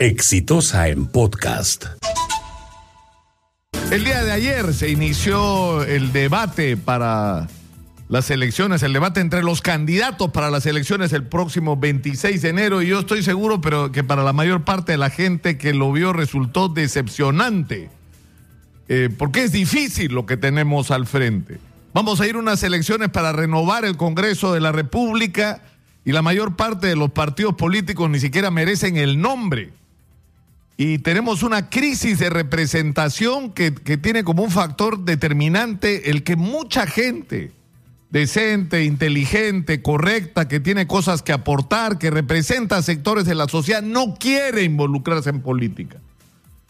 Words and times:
Exitosa 0.00 0.88
en 0.88 1.04
podcast. 1.04 1.84
El 3.90 4.02
día 4.02 4.24
de 4.24 4.32
ayer 4.32 4.72
se 4.72 4.88
inició 4.88 5.84
el 5.84 6.10
debate 6.14 6.78
para 6.78 7.48
las 8.08 8.30
elecciones, 8.30 8.82
el 8.82 8.94
debate 8.94 9.20
entre 9.20 9.42
los 9.42 9.60
candidatos 9.60 10.30
para 10.30 10.50
las 10.50 10.64
elecciones 10.64 11.12
el 11.12 11.24
próximo 11.24 11.76
26 11.76 12.40
de 12.40 12.48
enero 12.48 12.80
y 12.80 12.86
yo 12.86 13.00
estoy 13.00 13.22
seguro 13.22 13.60
pero 13.60 13.92
que 13.92 14.02
para 14.02 14.24
la 14.24 14.32
mayor 14.32 14.64
parte 14.64 14.92
de 14.92 14.96
la 14.96 15.10
gente 15.10 15.58
que 15.58 15.74
lo 15.74 15.92
vio 15.92 16.14
resultó 16.14 16.70
decepcionante. 16.70 17.90
Eh, 18.88 19.10
porque 19.18 19.42
es 19.44 19.52
difícil 19.52 20.14
lo 20.14 20.24
que 20.24 20.38
tenemos 20.38 20.90
al 20.90 21.06
frente. 21.06 21.58
Vamos 21.92 22.22
a 22.22 22.26
ir 22.26 22.36
a 22.36 22.38
unas 22.38 22.62
elecciones 22.62 23.10
para 23.10 23.32
renovar 23.32 23.84
el 23.84 23.98
Congreso 23.98 24.54
de 24.54 24.60
la 24.60 24.72
República 24.72 25.60
y 26.06 26.12
la 26.12 26.22
mayor 26.22 26.56
parte 26.56 26.86
de 26.86 26.96
los 26.96 27.10
partidos 27.10 27.54
políticos 27.54 28.08
ni 28.08 28.18
siquiera 28.18 28.50
merecen 28.50 28.96
el 28.96 29.20
nombre 29.20 29.78
y 30.82 30.96
tenemos 30.96 31.42
una 31.42 31.68
crisis 31.68 32.18
de 32.18 32.30
representación 32.30 33.52
que, 33.52 33.70
tiene 33.70 34.24
como 34.24 34.42
un 34.42 34.50
factor 34.50 35.00
determinante 35.04 36.08
el 36.10 36.24
que 36.24 36.36
mucha 36.36 36.86
gente 36.86 37.52
decente, 38.08 38.84
inteligente, 38.84 39.82
correcta, 39.82 40.48
que 40.48 40.58
tiene 40.58 40.86
cosas 40.86 41.20
que 41.20 41.34
aportar, 41.34 41.98
que 41.98 42.10
representa 42.10 42.80
sectores 42.80 43.26
de 43.26 43.34
la 43.34 43.46
sociedad, 43.46 43.82
no 43.82 44.14
quiere 44.14 44.62
involucrarse 44.62 45.28
en 45.28 45.42
política. 45.42 45.98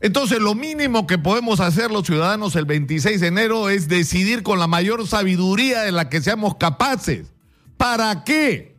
Entonces, 0.00 0.40
lo 0.40 0.56
mínimo 0.56 1.06
que 1.06 1.18
podemos 1.18 1.60
hacer 1.60 1.92
los 1.92 2.04
ciudadanos 2.04 2.56
el 2.56 2.64
26 2.64 3.20
de 3.20 3.28
enero 3.28 3.68
es 3.68 3.86
decidir 3.86 4.42
con 4.42 4.58
la 4.58 4.66
mayor 4.66 5.06
sabiduría 5.06 5.82
de 5.82 5.92
la 5.92 6.08
que 6.08 6.20
seamos 6.20 6.56
capaces. 6.56 7.28
¿Para 7.76 8.24
qué? 8.24 8.71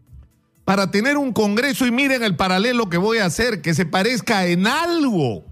Para 0.66 0.92
tener 0.92 1.18
un 1.18 1.34
Congreso 1.34 1.86
y 1.86 1.92
miren 1.92 2.24
el 2.24 2.36
paralelo 2.36 2.90
que 2.90 2.98
voy 2.98 3.18
a 3.18 3.26
hacer, 3.26 3.62
que 3.62 3.74
se 3.74 3.86
parezca 3.86 4.48
en 4.48 4.68
algo, 4.68 5.46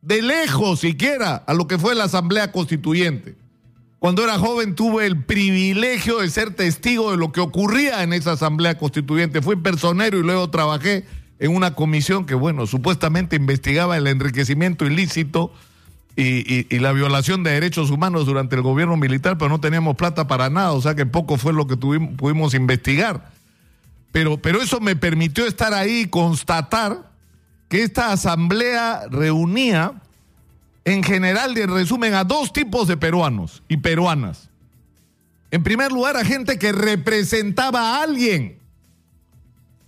de 0.00 0.22
lejos 0.22 0.80
siquiera, 0.80 1.36
a 1.36 1.54
lo 1.54 1.66
que 1.66 1.78
fue 1.78 1.94
la 1.94 2.04
Asamblea 2.04 2.52
Constituyente. 2.52 3.36
Cuando 3.98 4.22
era 4.22 4.38
joven 4.38 4.74
tuve 4.74 5.06
el 5.06 5.24
privilegio 5.24 6.18
de 6.18 6.28
ser 6.28 6.54
testigo 6.54 7.10
de 7.10 7.16
lo 7.16 7.32
que 7.32 7.40
ocurría 7.40 8.02
en 8.02 8.12
esa 8.12 8.32
Asamblea 8.32 8.76
Constituyente. 8.76 9.40
Fui 9.40 9.56
personero 9.56 10.18
y 10.18 10.22
luego 10.22 10.50
trabajé 10.50 11.06
en 11.38 11.54
una 11.54 11.74
comisión 11.74 12.26
que, 12.26 12.34
bueno, 12.34 12.66
supuestamente 12.66 13.36
investigaba 13.36 13.96
el 13.96 14.06
enriquecimiento 14.06 14.84
ilícito 14.84 15.52
y, 16.16 16.78
la 16.78 16.92
violación 16.92 17.42
de 17.42 17.52
derechos 17.52 17.90
humanos 17.90 18.26
durante 18.26 18.56
el 18.56 18.62
gobierno 18.62 18.96
militar, 18.96 19.38
pero 19.38 19.48
no 19.48 19.60
teníamos 19.60 19.96
plata 19.96 20.28
para 20.28 20.50
nada, 20.50 20.72
o 20.72 20.80
sea 20.80 20.94
que 20.94 21.06
poco 21.06 21.38
fue 21.38 21.52
lo 21.52 21.66
que 21.66 21.76
tuvimos, 21.76 22.14
pudimos 22.16 22.54
investigar. 22.54 23.32
Pero, 24.14 24.38
pero 24.38 24.62
eso 24.62 24.78
me 24.78 24.94
permitió 24.94 25.44
estar 25.44 25.74
ahí 25.74 26.02
y 26.02 26.06
constatar 26.06 27.10
que 27.68 27.82
esta 27.82 28.12
asamblea 28.12 29.08
reunía 29.10 30.00
en 30.84 31.02
general, 31.02 31.52
de 31.54 31.66
resumen, 31.66 32.14
a 32.14 32.22
dos 32.22 32.52
tipos 32.52 32.86
de 32.86 32.96
peruanos 32.96 33.64
y 33.66 33.78
peruanas. 33.78 34.50
En 35.50 35.64
primer 35.64 35.90
lugar, 35.90 36.16
a 36.16 36.24
gente 36.24 36.60
que 36.60 36.70
representaba 36.70 37.96
a 37.96 38.02
alguien, 38.04 38.60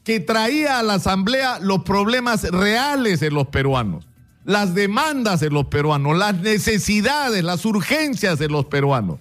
que 0.02 0.18
traía 0.18 0.80
a 0.80 0.83
la 0.83 0.94
asamblea 0.94 1.61
los 1.61 1.84
problemas 1.84 2.42
reales 2.50 3.20
de 3.20 3.30
los 3.30 3.46
peruanos, 3.46 4.08
las 4.44 4.74
demandas 4.74 5.38
de 5.38 5.50
los 5.50 5.66
peruanos, 5.66 6.18
las 6.18 6.34
necesidades, 6.40 7.44
las 7.44 7.64
urgencias 7.64 8.40
de 8.40 8.48
los 8.48 8.64
peruanos, 8.64 9.20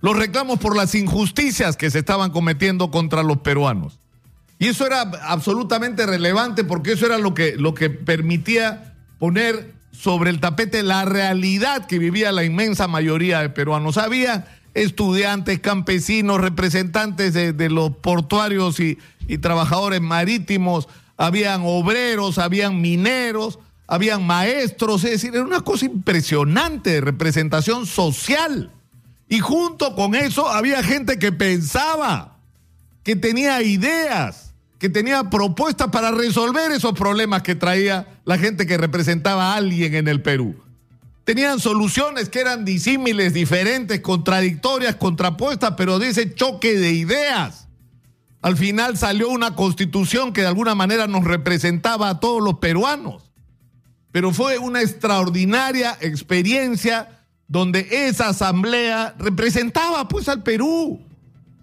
los 0.00 0.16
reclamos 0.16 0.60
por 0.60 0.76
las 0.76 0.94
injusticias 0.94 1.76
que 1.76 1.90
se 1.90 1.98
estaban 1.98 2.30
cometiendo 2.30 2.92
contra 2.92 3.24
los 3.24 3.38
peruanos. 3.38 3.99
Y 4.60 4.68
eso 4.68 4.86
era 4.86 5.10
absolutamente 5.22 6.04
relevante 6.04 6.64
porque 6.64 6.92
eso 6.92 7.06
era 7.06 7.16
lo 7.16 7.32
que, 7.32 7.56
lo 7.56 7.72
que 7.72 7.88
permitía 7.88 8.92
poner 9.18 9.72
sobre 9.90 10.28
el 10.28 10.38
tapete 10.38 10.82
la 10.82 11.06
realidad 11.06 11.86
que 11.86 11.98
vivía 11.98 12.30
la 12.30 12.44
inmensa 12.44 12.86
mayoría 12.86 13.40
de 13.40 13.48
peruanos. 13.48 13.96
Había 13.96 14.48
estudiantes, 14.74 15.60
campesinos, 15.60 16.42
representantes 16.42 17.32
de, 17.32 17.70
los 17.70 17.96
portuarios 17.96 18.80
y, 18.80 18.98
y, 19.26 19.38
trabajadores 19.38 20.02
marítimos, 20.02 20.88
habían 21.16 21.62
obreros, 21.64 22.36
habían 22.36 22.82
mineros, 22.82 23.58
habían 23.86 24.26
maestros, 24.26 25.04
es 25.04 25.12
decir, 25.12 25.34
era 25.34 25.42
una 25.42 25.62
cosa 25.62 25.86
impresionante 25.86 26.90
de 26.90 27.00
representación 27.00 27.86
social. 27.86 28.70
Y 29.26 29.40
junto 29.40 29.94
con 29.94 30.14
eso 30.14 30.50
había 30.50 30.82
gente 30.82 31.18
que 31.18 31.32
pensaba, 31.32 32.36
que 33.02 33.16
tenía 33.16 33.62
ideas 33.62 34.49
que 34.80 34.88
tenía 34.88 35.28
propuestas 35.28 35.88
para 35.88 36.10
resolver 36.10 36.72
esos 36.72 36.94
problemas 36.94 37.42
que 37.42 37.54
traía 37.54 38.08
la 38.24 38.38
gente 38.38 38.66
que 38.66 38.78
representaba 38.78 39.52
a 39.52 39.56
alguien 39.56 39.94
en 39.94 40.08
el 40.08 40.22
Perú. 40.22 40.56
Tenían 41.24 41.60
soluciones 41.60 42.30
que 42.30 42.40
eran 42.40 42.64
disímiles, 42.64 43.34
diferentes, 43.34 44.00
contradictorias, 44.00 44.96
contrapuestas, 44.96 45.74
pero 45.76 45.98
de 45.98 46.08
ese 46.08 46.34
choque 46.34 46.78
de 46.78 46.92
ideas. 46.92 47.68
Al 48.40 48.56
final 48.56 48.96
salió 48.96 49.28
una 49.28 49.54
constitución 49.54 50.32
que 50.32 50.40
de 50.40 50.46
alguna 50.46 50.74
manera 50.74 51.06
nos 51.06 51.24
representaba 51.24 52.08
a 52.08 52.18
todos 52.18 52.42
los 52.42 52.54
peruanos. 52.54 53.30
Pero 54.12 54.32
fue 54.32 54.56
una 54.56 54.80
extraordinaria 54.80 55.98
experiencia 56.00 57.26
donde 57.48 57.86
esa 58.08 58.30
asamblea 58.30 59.14
representaba 59.18 60.08
pues 60.08 60.26
al 60.30 60.42
Perú. 60.42 61.02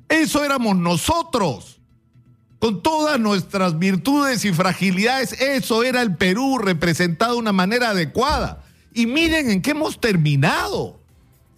Eso 0.08 0.46
éramos 0.46 0.78
nosotros 0.78 1.77
con 2.60 2.82
todas 2.82 3.20
nuestras 3.20 3.78
virtudes 3.78 4.44
y 4.46 4.52
fragilidades, 4.52 5.34
eso 5.34 5.84
era 5.84 6.02
el 6.02 6.16
Perú 6.16 6.58
representado 6.58 7.34
de 7.34 7.40
una 7.40 7.54
manera 7.54 7.92
adecuada. 7.92 8.64
Y 8.94 9.06
miren 9.06 9.50
en 9.52 9.62
qué 9.62 9.72
hemos 9.72 10.00
terminado. 10.00 11.00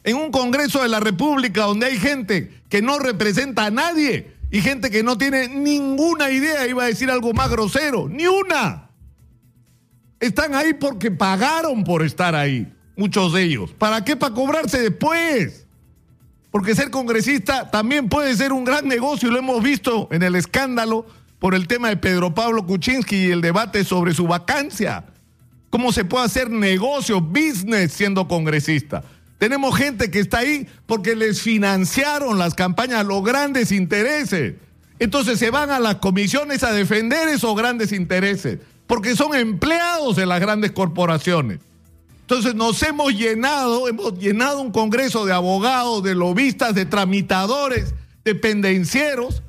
En 0.03 0.17
un 0.17 0.31
Congreso 0.31 0.81
de 0.81 0.89
la 0.89 0.99
República 0.99 1.63
donde 1.63 1.85
hay 1.85 1.97
gente 1.97 2.61
que 2.69 2.81
no 2.81 2.99
representa 2.99 3.65
a 3.65 3.71
nadie 3.71 4.33
y 4.51 4.61
gente 4.61 4.89
que 4.89 5.03
no 5.03 5.17
tiene 5.17 5.47
ninguna 5.47 6.31
idea, 6.31 6.67
iba 6.67 6.83
a 6.83 6.87
decir 6.87 7.09
algo 7.09 7.33
más 7.33 7.49
grosero, 7.49 8.09
ni 8.09 8.25
una. 8.25 8.89
Están 10.19 10.55
ahí 10.55 10.73
porque 10.73 11.11
pagaron 11.11 11.83
por 11.83 12.03
estar 12.03 12.35
ahí, 12.35 12.73
muchos 12.97 13.33
de 13.33 13.43
ellos. 13.43 13.71
¿Para 13.77 14.03
qué? 14.03 14.15
Para 14.17 14.33
cobrarse 14.33 14.81
después. 14.81 15.65
Porque 16.51 16.75
ser 16.75 16.89
congresista 16.89 17.69
también 17.69 18.09
puede 18.09 18.35
ser 18.35 18.53
un 18.53 18.63
gran 18.63 18.87
negocio 18.87 19.29
y 19.29 19.31
lo 19.31 19.39
hemos 19.39 19.61
visto 19.63 20.07
en 20.11 20.23
el 20.23 20.35
escándalo 20.35 21.05
por 21.37 21.53
el 21.55 21.67
tema 21.67 21.89
de 21.89 21.97
Pedro 21.97 22.33
Pablo 22.33 22.65
Kuczynski 22.65 23.27
y 23.27 23.31
el 23.31 23.41
debate 23.41 23.83
sobre 23.83 24.13
su 24.13 24.27
vacancia. 24.27 25.05
¿Cómo 25.69 25.91
se 25.91 26.05
puede 26.05 26.25
hacer 26.25 26.49
negocio, 26.49 27.21
business 27.21 27.93
siendo 27.93 28.27
congresista? 28.27 29.03
Tenemos 29.37 29.77
gente 29.77 30.09
que 30.09 30.19
está 30.19 30.39
ahí 30.39 30.67
porque 30.85 31.15
les 31.15 31.41
financiaron 31.41 32.39
las 32.39 32.55
campañas 32.55 33.05
los 33.05 33.23
grandes 33.23 33.71
intereses. 33.71 34.55
Entonces 34.97 35.39
se 35.39 35.51
van 35.51 35.69
a 35.69 35.79
las 35.79 35.95
comisiones 35.95 36.63
a 36.63 36.73
defender 36.73 37.29
esos 37.29 37.55
grandes 37.55 37.93
intereses, 37.93 38.59
porque 38.85 39.15
son 39.15 39.33
empleados 39.35 40.17
de 40.17 40.25
las 40.25 40.41
grandes 40.41 40.71
corporaciones. 40.71 41.59
Entonces 42.29 42.53
nos 42.53 42.83
hemos 42.83 43.11
llenado, 43.15 43.87
hemos 43.87 44.13
llenado 44.19 44.61
un 44.61 44.71
congreso 44.71 45.25
de 45.25 45.33
abogados, 45.33 46.03
de 46.03 46.13
lobistas, 46.13 46.75
de 46.75 46.85
tramitadores, 46.85 47.95
de 48.23 48.35
pendencieros, 48.35 49.41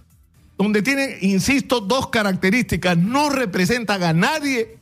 donde 0.56 0.80
tienen, 0.80 1.18
insisto, 1.20 1.80
dos 1.80 2.06
características. 2.06 2.96
No 2.96 3.28
representan 3.28 4.02
a 4.02 4.14
nadie 4.14 4.78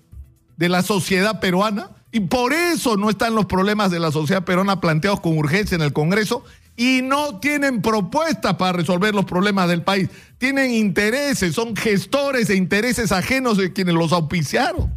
de 0.57 0.69
la 0.69 0.85
sociedad 0.85 1.41
peruana 1.41 1.91
y 2.13 2.21
por 2.21 2.53
eso 2.53 2.97
no 2.97 3.11
están 3.11 3.35
los 3.35 3.47
problemas 3.47 3.91
de 3.91 3.99
la 3.99 4.13
sociedad 4.13 4.45
peruana 4.45 4.81
planteados 4.81 5.19
con 5.19 5.37
urgencia 5.37 5.75
en 5.75 5.83
el 5.83 5.93
Congreso 5.93 6.45
y 6.77 7.01
no 7.03 7.41
tienen 7.41 7.83
propuestas 7.83 8.55
para 8.55 8.75
resolver 8.75 9.13
los 9.13 9.25
problemas 9.25 9.69
del 9.69 9.83
país. 9.83 10.09
Tienen 10.39 10.71
intereses, 10.71 11.53
son 11.53 11.75
gestores 11.75 12.47
de 12.47 12.55
intereses 12.55 13.11
ajenos 13.11 13.57
de 13.57 13.73
quienes 13.73 13.95
los 13.97 14.13
auspiciaron. 14.13 14.89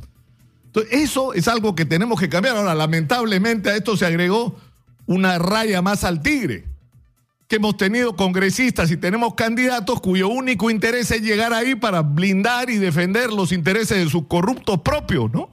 Entonces, 0.74 1.02
eso 1.02 1.34
es 1.34 1.50
algo 1.50 1.76
que 1.76 1.84
tenemos 1.84 2.18
que 2.18 2.30
cambiar. 2.30 2.56
Ahora, 2.56 2.74
lamentablemente 2.74 3.70
a 3.70 3.76
esto 3.76 3.98
se 3.98 4.06
agregó 4.06 4.56
una 5.06 5.38
raya 5.38 5.82
más 5.82 6.06
al 6.06 6.22
tigre, 6.22 6.64
que 7.50 7.58
hemos 7.58 7.76
tenido 7.76 8.16
congresistas 8.16 8.90
y 8.90 8.96
tenemos 8.96 9.34
candidatos 9.34 10.00
cuyo 10.00 10.30
único 10.30 10.70
interés 10.70 11.12
es 11.12 11.22
llegar 11.22 11.52
ahí 11.52 11.76
para 11.76 12.02
blindar 12.02 12.70
y 12.70 12.78
defender 12.78 13.34
los 13.34 13.52
intereses 13.52 13.98
de 13.98 14.10
sus 14.10 14.28
corruptos 14.28 14.80
propios, 14.80 15.30
¿no? 15.34 15.50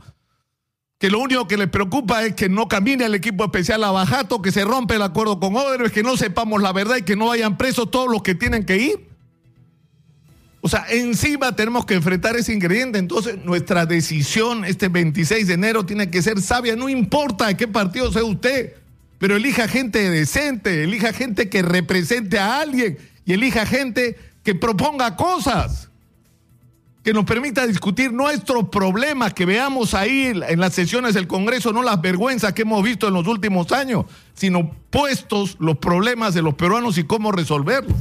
Que 1.00 1.10
lo 1.10 1.18
único 1.18 1.48
que 1.48 1.56
les 1.56 1.68
preocupa 1.68 2.24
es 2.24 2.34
que 2.34 2.48
no 2.48 2.68
camine 2.68 3.04
el 3.04 3.16
equipo 3.16 3.44
especial 3.44 3.82
a 3.82 3.90
Bajato, 3.90 4.40
que 4.40 4.52
se 4.52 4.64
rompe 4.64 4.94
el 4.94 5.02
acuerdo 5.02 5.40
con 5.40 5.56
es 5.84 5.92
que 5.92 6.04
no 6.04 6.16
sepamos 6.16 6.62
la 6.62 6.72
verdad 6.72 6.96
y 6.96 7.02
que 7.02 7.16
no 7.16 7.26
vayan 7.26 7.56
presos 7.56 7.90
todos 7.90 8.08
los 8.08 8.22
que 8.22 8.36
tienen 8.36 8.64
que 8.64 8.76
ir. 8.76 9.07
O 10.60 10.68
sea, 10.68 10.86
encima 10.90 11.54
tenemos 11.54 11.86
que 11.86 11.94
enfrentar 11.94 12.36
ese 12.36 12.52
ingrediente. 12.52 12.98
Entonces, 12.98 13.38
nuestra 13.44 13.86
decisión 13.86 14.64
este 14.64 14.88
26 14.88 15.46
de 15.46 15.54
enero 15.54 15.86
tiene 15.86 16.10
que 16.10 16.20
ser 16.22 16.40
sabia. 16.40 16.74
No 16.74 16.88
importa 16.88 17.46
de 17.46 17.56
qué 17.56 17.68
partido 17.68 18.12
sea 18.12 18.24
usted, 18.24 18.74
pero 19.18 19.36
elija 19.36 19.68
gente 19.68 20.10
decente, 20.10 20.82
elija 20.84 21.12
gente 21.12 21.48
que 21.48 21.62
represente 21.62 22.38
a 22.38 22.60
alguien 22.60 22.98
y 23.24 23.34
elija 23.34 23.66
gente 23.66 24.16
que 24.42 24.54
proponga 24.54 25.14
cosas 25.16 25.88
que 27.08 27.14
nos 27.14 27.24
permita 27.24 27.66
discutir 27.66 28.12
nuestros 28.12 28.68
problemas, 28.68 29.32
que 29.32 29.46
veamos 29.46 29.94
ahí 29.94 30.26
en 30.26 30.60
las 30.60 30.74
sesiones 30.74 31.14
del 31.14 31.26
Congreso 31.26 31.72
no 31.72 31.82
las 31.82 32.00
vergüenzas 32.02 32.52
que 32.52 32.62
hemos 32.62 32.82
visto 32.82 33.08
en 33.08 33.14
los 33.14 33.26
últimos 33.26 33.72
años, 33.72 34.04
sino 34.34 34.74
puestos 34.90 35.56
los 35.58 35.78
problemas 35.78 36.34
de 36.34 36.42
los 36.42 36.54
peruanos 36.54 36.98
y 36.98 37.04
cómo 37.04 37.32
resolverlos. 37.32 37.96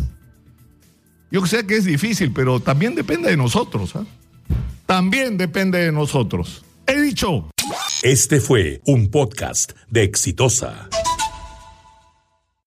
Yo 1.30 1.46
sé 1.46 1.66
que 1.66 1.78
es 1.78 1.86
difícil, 1.86 2.32
pero 2.32 2.60
también 2.60 2.96
depende 2.96 3.30
de 3.30 3.38
nosotros. 3.38 3.96
¿ah? 3.96 4.06
También 4.86 5.38
depende 5.38 5.80
de 5.80 5.92
nosotros. 5.92 6.64
He 6.86 7.02
dicho. 7.02 7.50
Este 8.02 8.40
fue 8.40 8.82
un 8.86 9.10
podcast 9.10 9.74
de 9.90 10.04
Exitosa. 10.04 10.88